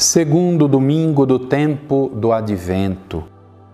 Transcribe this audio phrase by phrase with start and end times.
[0.00, 3.22] Segundo domingo do tempo do advento,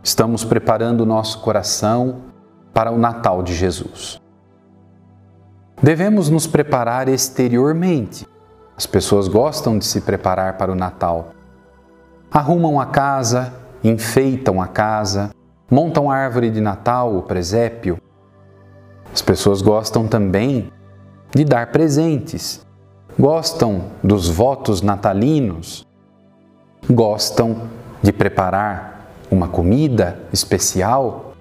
[0.03, 2.17] estamos preparando o nosso coração
[2.75, 4.21] para o Natal de Jesus.
[5.81, 8.27] Devemos nos preparar exteriormente.
[8.77, 11.31] As pessoas gostam de se preparar para o Natal.
[12.29, 15.31] Arrumam a casa, enfeitam a casa,
[15.71, 17.99] montam a árvore de Natal, o presépio.
[19.15, 20.73] As pessoas gostam também
[21.33, 22.67] de dar presentes,
[23.17, 25.87] gostam dos votos natalinos,
[26.89, 27.63] gostam
[28.03, 31.35] de preparar uma comida especial.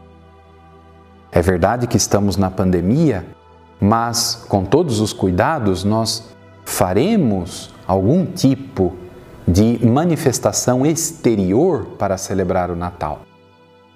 [1.31, 3.26] É verdade que estamos na pandemia,
[3.80, 6.23] mas com todos os cuidados nós
[6.63, 8.95] faremos algum tipo
[9.48, 13.22] de manifestação exterior para celebrar o Natal.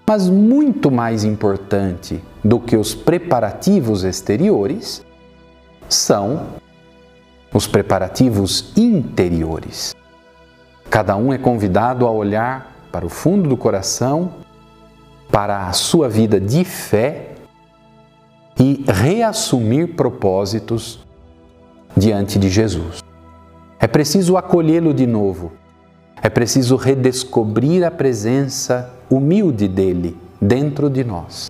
[0.05, 5.03] Mas muito mais importante do que os preparativos exteriores
[5.87, 6.47] são
[7.53, 9.95] os preparativos interiores.
[10.99, 14.33] Cada um é convidado a olhar para o fundo do coração,
[15.31, 17.35] para a sua vida de fé
[18.59, 20.99] e reassumir propósitos
[21.95, 23.01] diante de Jesus.
[23.79, 25.53] É preciso acolhê-lo de novo.
[26.21, 31.49] É preciso redescobrir a presença humilde dele dentro de nós.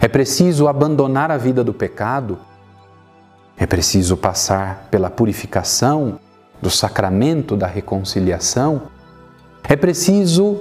[0.00, 2.38] É preciso abandonar a vida do pecado.
[3.58, 6.18] É preciso passar pela purificação
[6.60, 8.82] do sacramento da reconciliação,
[9.68, 10.60] é preciso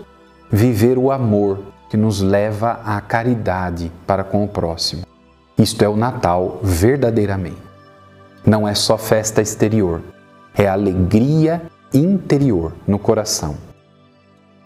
[0.51, 1.59] viver o amor
[1.89, 5.03] que nos leva à caridade para com o próximo.
[5.57, 7.57] Isto é o Natal verdadeiramente.
[8.45, 10.01] Não é só festa exterior,
[10.55, 13.55] é alegria interior no coração.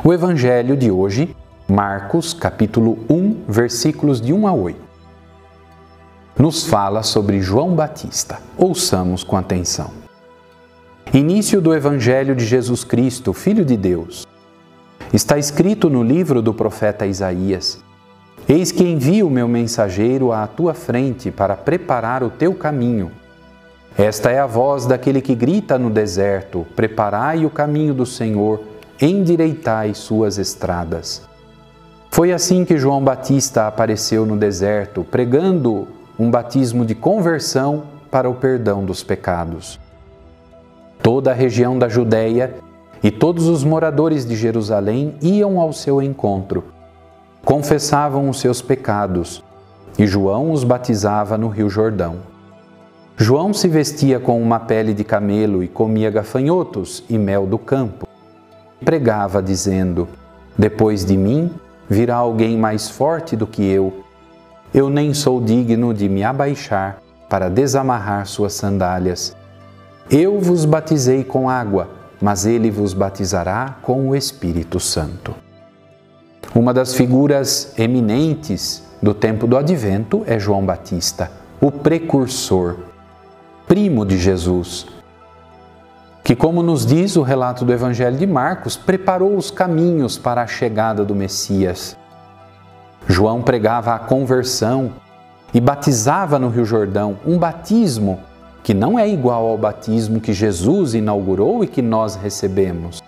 [0.04, 1.36] O Evangelho de hoje,
[1.68, 4.80] Marcos, capítulo 1, versículos de 1 a 8,
[6.38, 8.40] nos fala sobre João Batista.
[8.58, 9.92] Ouçamos com atenção.
[11.14, 14.26] Início do Evangelho de Jesus Cristo, Filho de Deus.
[15.12, 17.84] Está escrito no livro do profeta Isaías:
[18.48, 23.12] Eis que envio o meu mensageiro à tua frente para preparar o teu caminho.
[23.98, 28.64] Esta é a voz daquele que grita no deserto: Preparai o caminho do Senhor,
[29.02, 31.28] endireitai suas estradas.
[32.10, 38.36] Foi assim que João Batista apareceu no deserto, pregando um batismo de conversão para o
[38.36, 39.78] perdão dos pecados
[41.02, 42.56] toda a região da Judéia
[43.04, 46.64] e todos os moradores de Jerusalém iam ao seu encontro.
[47.44, 49.44] Confessavam os seus pecados
[49.98, 52.18] e João os batizava no Rio Jordão.
[53.18, 58.08] João se vestia com uma pele de camelo e comia gafanhotos e mel do campo.
[58.84, 60.08] Pregava, dizendo:
[60.58, 61.52] Depois de mim
[61.90, 64.04] virá alguém mais forte do que eu.
[64.74, 69.36] Eu nem sou digno de me abaixar para desamarrar suas sandálias.
[70.14, 71.90] Eu vos batizei com água,
[72.22, 75.34] mas ele vos batizará com o Espírito Santo.
[76.54, 82.80] Uma das figuras eminentes do tempo do advento é João Batista, o precursor,
[83.66, 84.86] primo de Jesus,
[86.26, 90.48] que, como nos diz o relato do Evangelho de Marcos, preparou os caminhos para a
[90.48, 91.96] chegada do Messias.
[93.08, 94.92] João pregava a conversão
[95.54, 98.20] e batizava no Rio Jordão, um batismo
[98.64, 103.02] que não é igual ao batismo que Jesus inaugurou e que nós recebemos.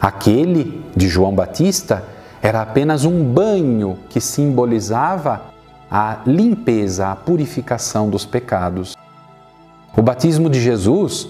[0.00, 2.04] Aquele de João Batista
[2.40, 5.42] era apenas um banho que simbolizava
[5.90, 8.96] a limpeza, a purificação dos pecados.
[9.96, 11.28] O batismo de Jesus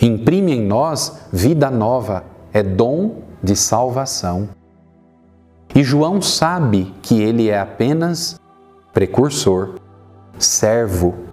[0.00, 4.48] imprime em nós vida nova, é dom de salvação.
[5.74, 8.40] E João sabe que ele é apenas
[8.92, 9.74] precursor,
[10.38, 11.29] servo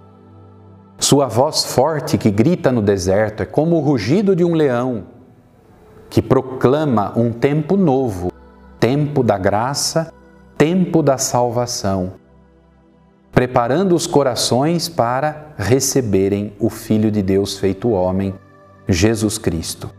[0.98, 5.04] sua voz forte que grita no deserto é como o rugido de um leão
[6.10, 8.32] que proclama um tempo novo,
[8.80, 10.12] tempo da graça,
[10.56, 12.14] tempo da salvação,
[13.30, 18.34] preparando os corações para receberem o Filho de Deus feito homem,
[18.88, 19.90] Jesus Cristo.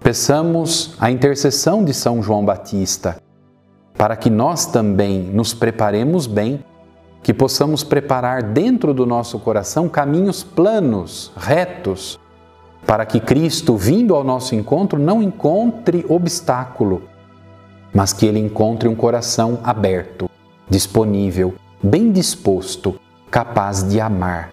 [0.00, 3.16] Peçamos a intercessão de São João Batista
[3.94, 6.62] para que nós também nos preparemos bem
[7.22, 12.18] que possamos preparar dentro do nosso coração caminhos planos, retos,
[12.84, 17.02] para que Cristo, vindo ao nosso encontro, não encontre obstáculo,
[17.94, 20.28] mas que ele encontre um coração aberto,
[20.68, 22.98] disponível, bem disposto,
[23.30, 24.50] capaz de amar.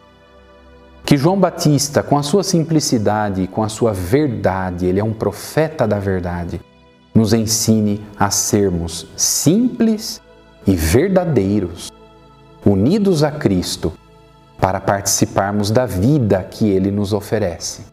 [1.04, 5.88] Que João Batista, com a sua simplicidade, com a sua verdade, ele é um profeta
[5.88, 6.62] da verdade,
[7.16, 10.22] nos ensine a sermos simples
[10.68, 11.89] e verdadeiros
[12.66, 13.94] unidos a Cristo,
[14.60, 17.84] para participarmos da vida que Ele nos oferece.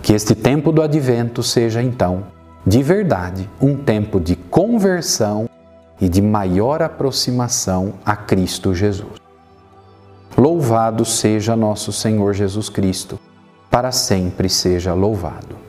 [0.00, 2.24] Que este tempo do advento seja, então,
[2.66, 5.48] de verdade, um tempo de conversão
[6.00, 9.20] e de maior aproximação a Cristo Jesus.
[10.36, 13.18] Louvado seja nosso Senhor Jesus Cristo,
[13.70, 15.65] para sempre seja louvado.